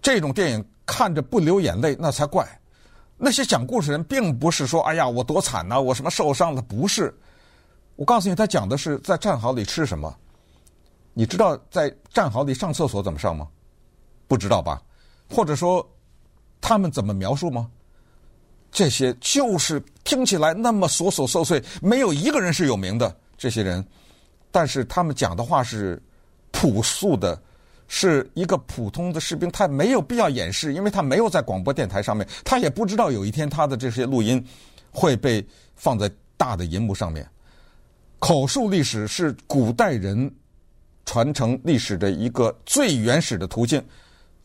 [0.02, 2.46] 这种电影看着不流眼泪那才怪。
[3.16, 7.16] 那些讲故事人并不是说：“哎呀，我多惨呐，我什么受伤了？”不是。
[7.94, 10.12] 我告诉你，他讲的是在战壕里吃什么。
[11.14, 13.46] 你知道在战壕里上厕所怎么上吗？
[14.26, 14.82] 不知道吧？
[15.30, 15.88] 或者说，
[16.60, 17.70] 他们怎么描述吗？
[18.72, 23.86] 这些就是听起来那么琐琐碎碎，没有一个人是有名的这些人，
[24.50, 26.02] 但是他们讲的话是
[26.50, 27.40] 朴素的，
[27.94, 34.42] 是一个普通的士兵，他没有必要掩饰，因为他没有在广播电台上面，他也不知道有一天他的这些录音
[34.90, 37.28] 会被放在大的银幕上面。
[38.18, 40.34] 口述历史是古代人
[41.04, 43.84] 传承历史的一个最原始的途径。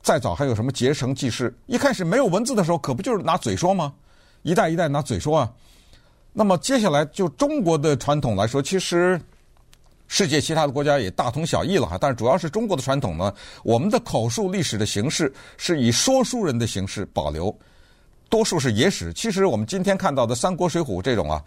[0.01, 1.55] 再早还有什么结绳记事？
[1.67, 3.93] 一开始没有文字的时候，可不就是拿嘴说吗？
[4.41, 5.49] 一代一代拿嘴说啊。
[6.33, 9.17] 那么接下来就中国的传统来说，其实
[10.07, 11.97] 世界其他的国家也大同小异了哈。
[11.99, 17.53] 但是主要是中国的传统呢，我们的口述历史的形式是以说书人的形式保留，
[18.29, 19.13] 多数是野史。
[19.13, 21.43] 其实我们今天看到的《三国》《水浒》这种啊，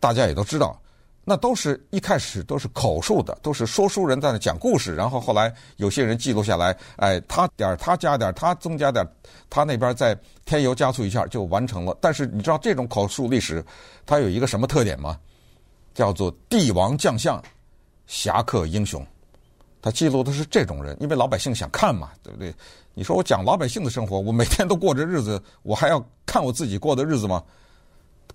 [0.00, 0.78] 大家也都知道。
[1.24, 9.08] 那都是一开始都是口述的，都是说书人在那讲故事，然后后来有些人记录下来，哎，他点儿他加点儿他增加点儿，
[9.48, 11.96] 他那边再添油加醋一下就完成了。
[12.00, 13.64] 但是你知道这种口述历史
[14.04, 15.16] 它有一个什么特点吗？
[15.94, 17.40] 叫做帝王将相、
[18.12, 19.02] 侠客英雄，
[19.80, 22.54] 他记录的是这种人，因为老百姓想看嘛，对不对？
[22.92, 27.42] 你说我讲老百姓的生活，我每天都过着日子，我还要看我自己过的日子吗？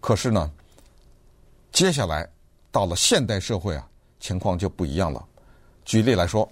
[0.02, 0.52] 可是呢，
[1.72, 2.28] 接下来。
[2.70, 3.88] 到了现代社会啊，
[4.20, 5.26] 情况就不一样了。
[5.84, 6.48] 举例来说，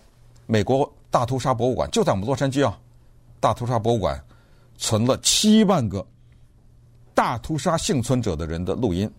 [0.47, 2.79] 美国大屠杀博物馆就在我们洛杉矶啊，
[3.39, 4.19] 大屠杀博物馆
[4.75, 6.03] 存了七万个
[7.13, 9.11] 大屠杀幸存者的人的录音。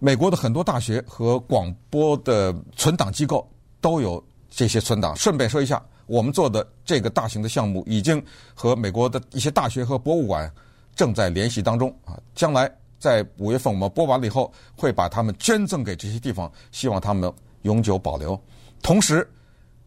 [0.00, 3.48] 美国的很多大学和广播的存档机构
[3.80, 5.14] 都有这些存档。
[5.14, 8.20] 顺便说一下，我们做的这个大型的项目已经
[8.54, 10.50] 和美国的一些大学和博物馆
[10.96, 12.68] 正在联系当中啊，将来。
[12.98, 17.32] 在五月份我们播完了以后，会把它们捐赠给这些地方，希望他们
[17.62, 18.38] 永久保留。
[18.82, 19.26] 同时，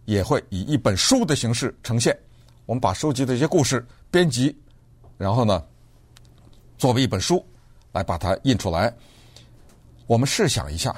[0.05, 2.17] 也会以一本书的形式呈现。
[2.65, 4.57] 我们把收集的一些故事编辑，
[5.15, 5.63] 然后呢，
[6.75, 7.45] 作为一本书
[7.91, 8.91] 来把它印出来。
[10.07, 10.95] 我们试想一下，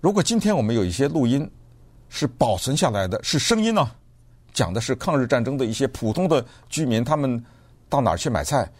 [0.00, 1.48] 如果今天我们有一些录音
[2.08, 3.90] 是保存下来的，是声音呢、
[4.52, 7.42] 讲的是抗日战争的一些普通的居民，他们
[7.88, 8.70] 到哪儿去买菜，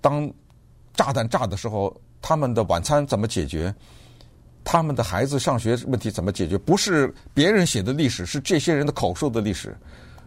[0.00, 0.30] 当
[0.94, 1.94] 炸弹炸的时候。
[2.20, 3.72] 他们的晚餐怎么解决？
[4.64, 6.58] 他们的孩子上学问题怎么解决？
[6.58, 9.74] 不是别人写的历史，是这些人的口述的历史。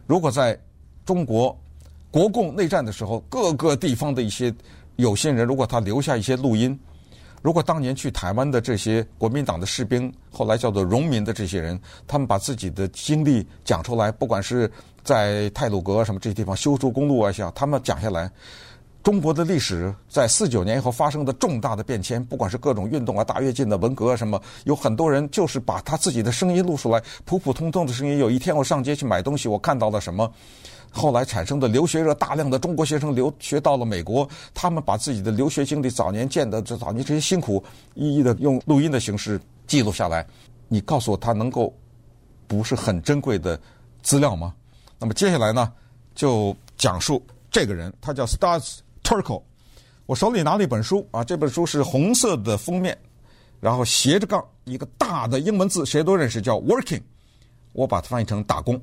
[0.08, 0.58] 如果在
[1.06, 1.56] 中国
[2.10, 4.56] 国共内战的时候，各个地方的一些
[4.96, 6.80] 有心人，如果他留下一些录音，
[7.42, 14.72] 如果当年去台湾的这些国民党的士兵，后来叫做荣民的这些人，他们把自己的经历讲出来，不管是
[15.04, 18.32] 在太鲁阁什么这些地方修筑公路啊，像他们讲下来。
[19.04, 28.20] 中国的历史在四九年以后发生的重大的变迁，不管是各种运动啊、大跃进的文革啊什么，有很多人就是把他自己的声音录出来，普普通通的声音。
[28.20, 30.32] 有一天我上街去买东西，我看到了什么，
[30.92, 37.64] 后来产生的留学热，大量的中国学生留学到了美国，他们把自己的留学经历、早年见的这早年这些辛苦，
[37.96, 40.28] 一一的用录音的形式记录下来。
[40.68, 41.74] 你告诉我，他能够
[42.46, 43.60] 不是很珍贵的
[44.04, 44.54] 资料吗？
[45.00, 45.72] 那么接下来呢，
[46.14, 49.42] 就讲述这个人，他叫 Studs Terkel，
[50.06, 52.98] 我手里拿了一本书啊，这本书是红色的封面，
[53.60, 57.02] 然后斜着杠一个大的英文字，谁都认识，叫 Working。
[57.72, 58.80] 我把它翻译成打工。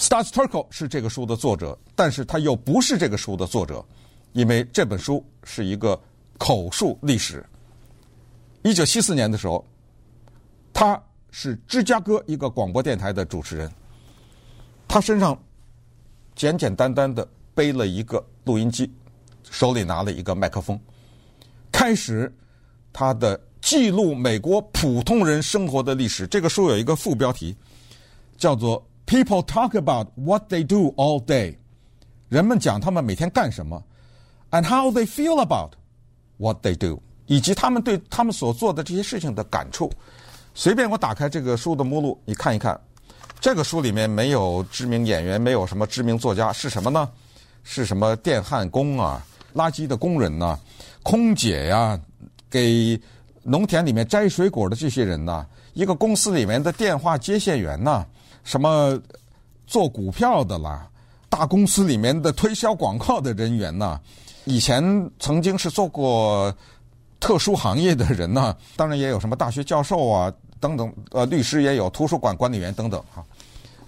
[0.00, 3.84] S t a r s t u r k e 是这个书的作者，但是他又不是这个书的作者，
[4.32, 6.00] 因为这本书是一个
[6.38, 7.44] 口述历史。
[8.62, 9.62] 一九七四年的时候，
[10.72, 13.70] 他是芝加哥一个广播电台的主持人，
[14.88, 15.38] 他身上
[16.34, 18.90] 简简单单的背了一个录音机。
[19.50, 20.80] 手里拿了一个麦克风，
[21.72, 22.32] 开始
[22.92, 26.26] 他的记录美国普通人生活的历史。
[26.26, 27.54] 这个书有一个副标题，
[28.38, 31.56] 叫做 “People talk about what they do all day”，
[32.28, 33.82] 人们讲他们每天干什么
[34.52, 35.72] ，and how they feel about
[36.36, 39.90] what they do，以及他们对他们所做的这些事情的感触。
[40.54, 42.80] 随便我打开这个书的目录，你看一看，
[43.40, 47.10] 这个书里面没有知名演员，没有什么知名作家，是什么呢？
[47.64, 49.26] 是什么电焊工啊？
[49.56, 50.56] 垃圾的工人呐，
[51.02, 52.00] 空姐呀，
[52.48, 52.96] 给
[53.42, 55.44] 农田里面摘水果的这些人呐，
[55.74, 58.06] 一个公司里面的电话接线员呐，
[58.44, 59.00] 什么
[59.66, 60.88] 做股票的啦，
[61.28, 64.00] 大公司里面的推销广告的人员呐，
[64.44, 66.54] 以前曾经是做过
[67.18, 73.24] 特殊行业的人呐，当然也有什么大学教授啊等等，呃，律师也有，图书馆管理员等等哈，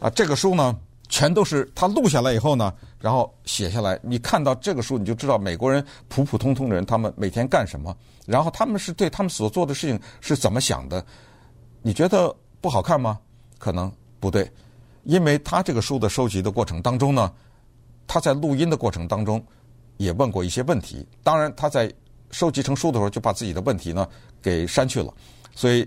[0.01, 0.77] 啊，这个书呢。
[1.09, 4.01] 全都是他录下来以后呢，然后写下来。
[4.03, 11.05] 你看到这个书，你就知道美国人普普通通的人，他们每天干什么，然后他们是对他们所做的事情是怎么想的。
[11.83, 13.19] 你觉得不好看吗？
[13.59, 14.49] 可能不对，
[15.03, 17.33] 因为他这个书的收集的过程当中呢，
[18.07, 19.45] 他在录音的过程当中
[19.97, 21.05] 也问过一些问题。
[21.25, 21.93] 当然，他在
[22.31, 24.07] 收集成书的时候就把自己的问题呢
[24.41, 25.13] 给删去了。
[25.57, 25.85] 所以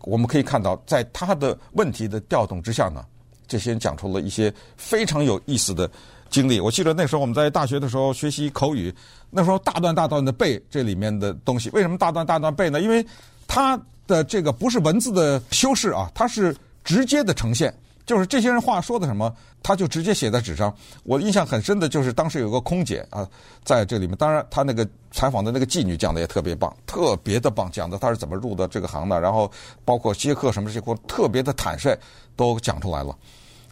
[0.00, 3.06] 我们可以看到，在他的问题的调动之下呢。
[3.46, 5.90] 这些人讲出了一些非常有意思的
[6.28, 6.60] 经历。
[6.60, 8.94] 我记得那时候我们在大学的时候学习口语，
[9.28, 11.68] 那时候大段大段的背这里面的东西。
[11.70, 12.80] 为什么大段大段背呢？
[12.80, 13.04] 因为
[13.48, 17.74] 他的这个不是文字的修饰啊，它是直接的呈现。
[18.06, 20.74] 就是这些人话说的什么，他就直接写在纸上。
[21.04, 23.28] 我印象很深的就是当时有个空姐啊，
[23.62, 29.48] 在这里面，当然他那个采访的那个妓女讲的也特别棒，特别的棒，讲的他是怎么入的这个行的，然后
[29.84, 31.96] 包括接客什么这些，特别的坦率，
[32.34, 33.16] 都讲出来了。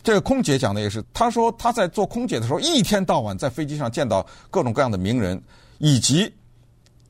[0.04, 5.42] 这个空姐讲的也是，她说她在做空姐的时候，一天到晚在飞机上见到各种各样的名人，
[5.78, 6.32] 以及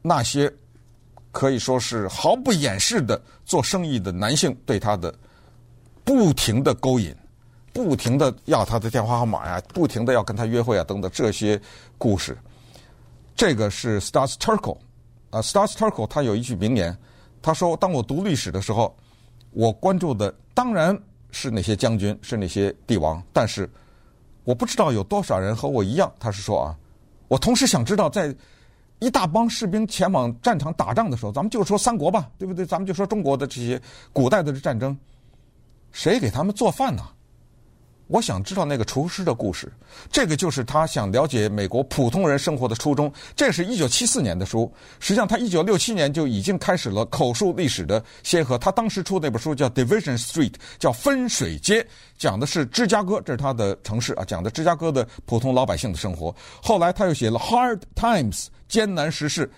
[0.01, 0.51] 那些
[1.31, 5.15] 可以说是毫不掩饰的做生意的男性对她的。
[6.09, 7.15] 不停的勾引，
[7.71, 11.61] 不停的要他的电话号码呀，不停的要跟他约会啊，等等这些
[11.99, 12.35] 故事。
[13.37, 14.79] 这个是 Studs Terkel
[15.29, 16.97] 啊，Studs Terkel 他有一句名言，
[17.43, 18.97] 他说：“当我读历史的时候，
[19.51, 20.99] 我关注的当然
[21.31, 23.69] 是那些将军，是那些帝王，但是
[24.45, 26.75] 我不知道有多少人和我一样。”他是说啊，
[27.29, 28.35] 我同时想知道，在
[28.99, 32.65] 一大帮士兵前往战场打仗的时候，咱们就说三国吧，对不对？
[32.65, 33.79] 咱们就说中国的这些
[34.11, 34.99] 古代的战争。
[35.93, 37.03] 谁给他们做饭呢？
[38.07, 39.71] 我想知道那个厨师的故事。
[40.11, 43.13] 这个就是他想了解美国普通人生活的初衷。
[43.37, 48.57] 这是一九七四年的书，实际上他一九六七年就已经开始了口述历史的先河。
[48.57, 56.35] 他当时出那本书叫《Division Street》，叫分水街，讲的是芝加哥，这是他的城市啊，讲的芝加哥的普通老百姓的生活。
[56.63, 59.51] 后来他又写了《Hard Times》，艰难时事，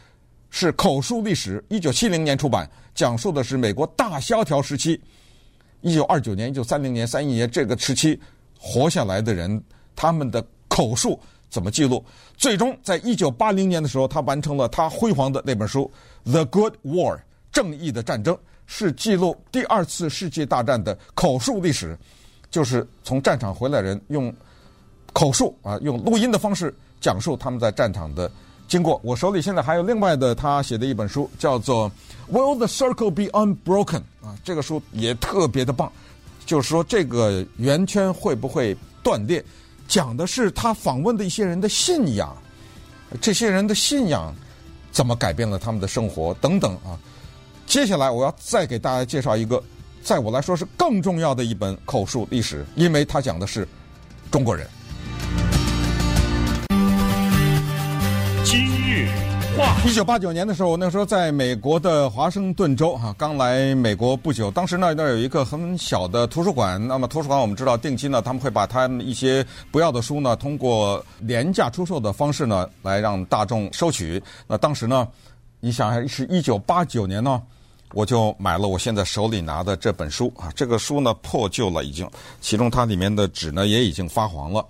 [0.51, 1.65] 是口述历史。
[1.69, 5.01] 一九七零年出版，讲述的是美国大萧条时期。
[5.81, 8.19] 一九二九年、一九三零年、三一年这个时期
[8.59, 9.63] 活下来的人，
[9.97, 12.05] 他们的口述怎么记录？
[12.37, 15.91] 最终在一九八零年的时候，他完成了他辉煌的那本书
[16.31, 17.17] 《The Good War》
[17.53, 21.99] 正义的战争，是记录第二次世界大战的口述历史，
[22.51, 24.33] 就是从战场回来人用
[25.13, 28.31] 口述啊，用录音的方式讲述他们在战场的
[28.71, 28.99] 经过。
[29.05, 31.93] 我手里现在还有另外的他写的一本书，叫做。
[32.33, 34.03] Will the circle be unbroken？
[34.23, 35.91] 啊，这个书也特别的棒，
[36.47, 39.45] 就是说这个圆圈会不会断裂？
[39.89, 42.33] 讲的是他访问的一些人的信仰，
[43.21, 44.33] 这些人的信仰
[44.93, 46.95] 怎么改变了他们的生活等等啊。
[47.67, 49.61] 接下来我要再给大家介绍一个，
[50.01, 53.67] 在我来说是更重要的一本口述历史，因为它讲的是
[54.31, 54.69] 中国人。
[59.85, 64.51] 一九八九年的时候，那时候在美国的华盛顿州哈，刚来美国不久。
[64.51, 66.81] 当时那那儿有一个很小的图书馆。
[66.87, 74.23] 那么图书馆我们知道，定期呢他们会把他们一些不要的书呢，通过廉价出售的方式呢，来让大众收取。
[74.47, 75.09] 那当时呢，
[75.61, 77.43] 你想是一九八九年呢，
[77.93, 80.53] 我就买了我现在手里拿的这本书啊。
[80.55, 82.09] 这个书呢破旧了已经，
[82.41, 84.65] 其中它里面的纸呢也已经发黄了。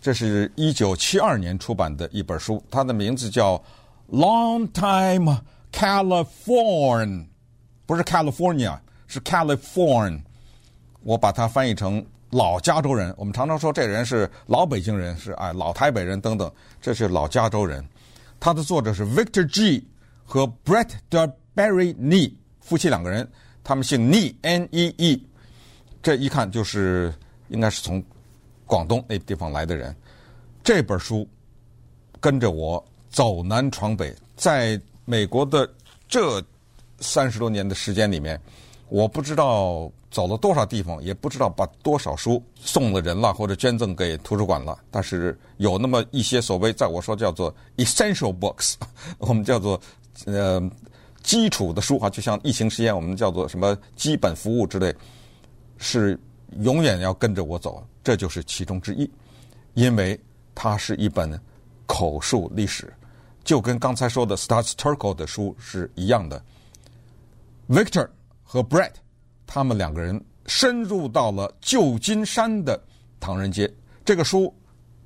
[0.00, 3.60] 这是一九七二年出版的一本书，它的名字叫。
[4.10, 7.26] Long time California，
[7.84, 10.22] 不是 California，是 California。
[11.02, 13.14] 我把它翻译成老加州人。
[13.18, 16.50] 我们常常说这人是老北京人，是哎老台北人等等。
[16.80, 17.86] 这是老加州人。
[18.40, 19.86] 他的作者是 Victor G
[20.24, 23.30] 和 Brett de Barry Nee 夫妻两个人，
[23.62, 25.22] 他们姓 Nee，N-E-E。
[26.02, 27.12] 这一看就是
[27.48, 28.02] 应该是从
[28.64, 29.94] 广东那地方来的人。
[30.64, 31.28] 这本书
[32.20, 32.82] 跟着我。
[33.10, 35.68] 走南闯北，在美国的
[36.08, 36.42] 这
[37.00, 38.40] 三十多年的时间里面，
[38.88, 44.78] 我不知道走了多少地方，也不知道把多少书送了人了，或者捐赠给图书馆了。
[44.90, 48.74] 但是有那么一些所谓，在我说叫做 essential books，
[49.18, 49.80] 我们叫做
[50.26, 50.62] 呃
[51.22, 54.94] 基础的书哈，就像疫情期间我们叫做什么基本服务之类，
[55.76, 56.18] 是
[56.60, 57.84] 永远要跟着我走。
[58.02, 59.10] 这就是其中之一，
[59.74, 60.18] 因为
[60.54, 61.38] 它是一本
[61.88, 62.94] 口述历史。
[63.42, 66.40] 就跟刚才说的 Studs Terkel 的书是一样的
[67.66, 68.06] ，Victor
[68.44, 68.92] 和 Brett
[69.46, 72.80] 他们两个人深入到了旧金山的
[73.18, 73.68] 唐人街。
[74.04, 74.54] 这个书，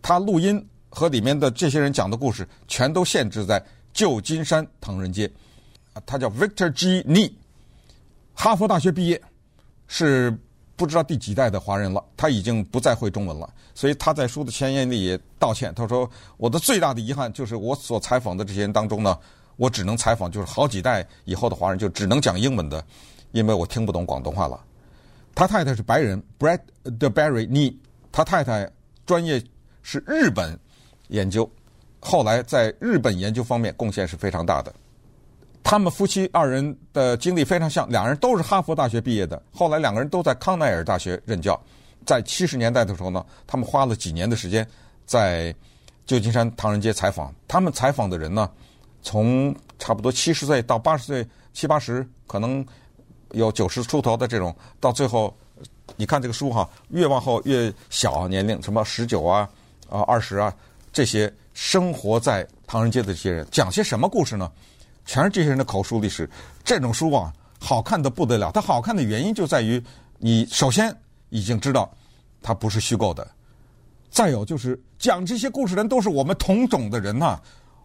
[0.03, 5.31] 他录音和里面的这些人讲的故事，全都限制在旧金山唐人街。
[5.93, 7.03] 啊，他叫 Victor G.
[7.05, 7.33] Nee，
[8.35, 9.23] 哈佛大学毕业，
[9.87, 10.37] 是。
[10.75, 15.73] 不知道第几代的华人了，他已经不再会中文了，所以他在书的前言里也道歉。
[15.75, 19.17] 他说：“我的最大的遗憾就是我所采访的这些人当中呢，
[19.57, 22.85] 我只能采访就是好几代以后的华人，就只能讲英文的，
[23.33, 24.59] 因为我听不懂广东话了。”
[25.35, 27.77] 他太太是白人，Brett de Berry
[28.11, 28.71] 他太太
[29.07, 29.43] 专业
[29.83, 30.59] 是日本
[31.09, 31.49] 研究，
[32.01, 34.75] 后来在日本研究方面贡献是非常大的。
[35.63, 39.41] 他们夫妻二人的经历非常像，两人都是哈佛大学毕业的。
[39.53, 41.59] 后来两个人都在康奈尔大学任教。
[42.05, 44.67] 在七十年代的时候呢，他们花了几年的时间
[45.07, 45.55] 在
[46.05, 47.33] 旧金山唐人街采访。
[47.47, 48.51] 他们采访的人呢，
[49.03, 52.65] 从差不多七十岁到八十岁，七八十，可能
[53.31, 55.33] 有九十出头的这种，到最后，
[55.95, 59.49] 你看这个书哈，越往后越小年龄，什么十九啊
[59.89, 60.53] 啊二十啊，
[60.93, 64.51] 这些生活在唐人街的这些人，讲些什么故事呢？
[65.05, 66.29] 全是这些人的口述历史。
[66.65, 68.51] 这种书啊，好看得不得了。
[68.53, 69.83] 它好看的原因就在于，
[70.19, 70.95] 你首先
[71.31, 71.91] 已经知道
[72.41, 73.29] 它不是虚构的，
[74.11, 77.41] 再有就是讲这些故事的人都是我们同种的人呐、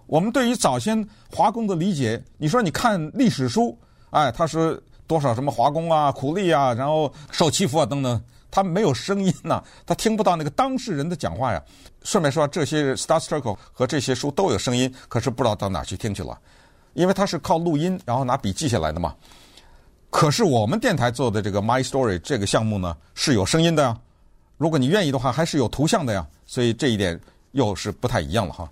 [0.06, 3.78] 我们对于早先华工的理解，你说你看历史书，
[4.12, 11.62] 哎，他说多少什么华工啊、苦力啊，然后受欺负啊等等，他没有声音呐、他听不到那个当事人的讲话呀。
[12.04, 16.40] 顺便说，这些 Star Struggle 和这些书都有声音，可是不知道到哪去听去了，
[16.98, 19.16] 因为他是靠录音，然后拿笔记下来的嘛。
[20.10, 23.96] 可是我们电台做的这个 My Story 这个项目呢，是有声音的呀。
[24.58, 26.28] 如果你愿意的话，还是有图像的呀。
[26.48, 27.20] 所以这一点
[27.52, 28.68] 又是不太一样了哈。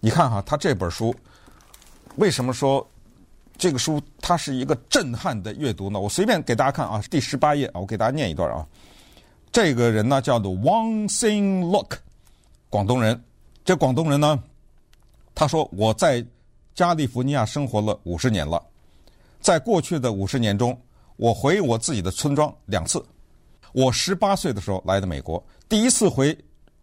[0.00, 1.14] 你看哈，他这本书
[2.16, 2.88] 为什么说
[3.58, 6.00] 这个书它是一个震撼的阅读呢？
[6.00, 8.66] 我随便给大家看啊，第十八页啊，我给大家念一段啊。
[9.52, 11.98] 这个人呢叫做 Wong Sing Look，
[12.70, 13.22] 广东人。
[13.66, 14.42] 这广东人呢，
[15.34, 16.24] 他说我在
[16.80, 18.58] 加利福尼亚生活了五十年了，
[19.38, 20.74] 在过去的五十年中，
[21.16, 23.04] 我回我自己的村庄两次。
[23.72, 26.34] 我十八岁的时候来的美国，第一次回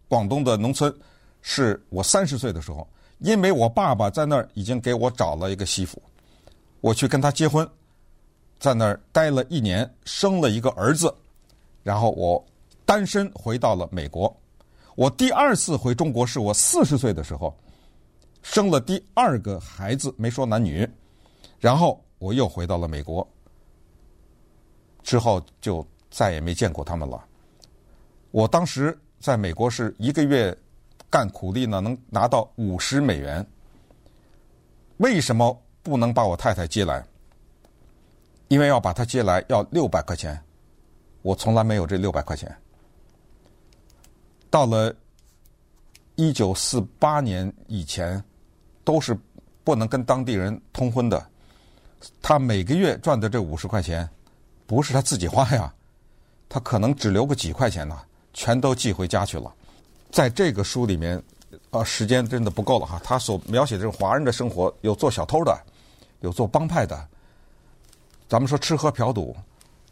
[0.06, 0.94] 广东的农村
[1.42, 2.86] 是我三十岁的时候。
[3.18, 6.00] 因为我爸爸在那儿已经给我找了一个媳妇，
[6.80, 7.68] 我去跟他结婚，
[8.60, 11.12] 在那儿待了一年，生了一个儿子，
[11.82, 12.46] 然后我
[12.86, 14.32] 单身回到了美国。
[14.94, 17.52] 我第二次回中国是我四十岁的时候，
[18.42, 20.88] 生了第二个孩子，没说男女，
[21.58, 23.26] 然后我又回到了美国，
[25.02, 27.24] 之后就再也没见过他们了。
[28.30, 30.56] 我当时在美国是一个月。
[31.10, 33.46] 干苦力呢，能拿到五十美元。
[34.98, 37.02] 为什么不能把我太太接来？
[38.48, 40.38] 因为要把她接来要六百块钱，
[41.22, 42.54] 我从来没有这六百块钱。
[44.50, 44.94] 到了
[46.18, 48.20] 一九四八年以前，
[48.82, 49.16] 都是
[49.62, 51.24] 不能跟当地人通婚的。
[52.20, 54.06] 他每个月赚的这五十块钱，
[54.66, 55.72] 不是他自己花呀，
[56.48, 57.96] 他可能只留个几块钱呢，
[58.34, 59.54] 全都寄回家去了。
[60.10, 61.22] 在这个书里面，
[61.70, 63.00] 啊，时间真的不够了哈。
[63.04, 65.56] 他所描写的这种华人的生活，有做小偷的，
[66.18, 67.08] 有做帮派的。
[68.28, 69.36] 咱们说吃喝嫖赌，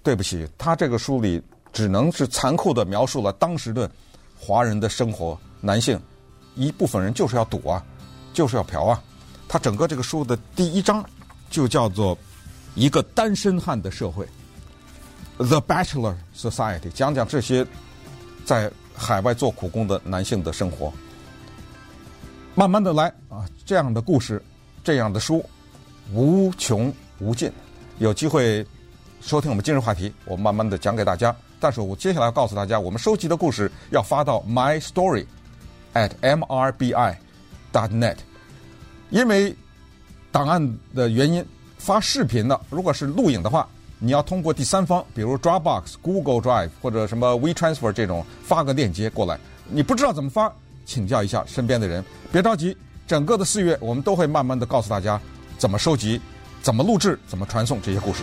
[0.02, 1.40] 对不起，他这个书里
[1.72, 3.88] 只能是残酷的描述了当时的
[4.36, 5.38] 华人的生活。
[5.62, 6.00] 男性
[6.56, 7.84] 一部分人就是要赌啊，
[8.32, 9.00] 就是要嫖啊。
[9.46, 11.04] 他整个这个书的第一章
[11.48, 12.18] 就叫做
[12.74, 14.26] 一个单身汉的社会
[15.36, 17.64] ，The Bachelor Society，讲讲这些
[18.44, 18.70] 在。
[18.98, 20.90] 海外做苦工的男性的生活，
[22.54, 24.42] 慢慢的来啊，这样的故事，
[24.82, 25.44] 这样的书，
[26.14, 27.52] 无穷无尽。
[27.98, 28.66] 有机会
[29.20, 31.36] 收听我们今日话题，我慢慢的讲给大家。
[31.60, 35.26] 但是我接下来要告诉大家，我们收集的故事要发到 my story
[35.96, 37.16] at mrbi
[37.72, 38.16] dot net，
[39.10, 39.56] 因为
[40.30, 41.44] 档案的原因，
[41.78, 43.66] 发视频的，如果是录影的话。
[43.98, 49.38] 你要通过第三方，比如 Dropbox、Google Drive 或者什么 WeTransfer 这种发个链接过来，
[49.70, 50.52] 你不知道怎么发，
[50.84, 52.04] 请教一下身边的人。
[52.30, 52.76] 别着急，
[53.06, 55.18] 整个的四月我们都会慢慢的告诉大家
[55.56, 56.20] 怎么收集、
[56.60, 58.22] 怎么录制、怎么传送这些故事。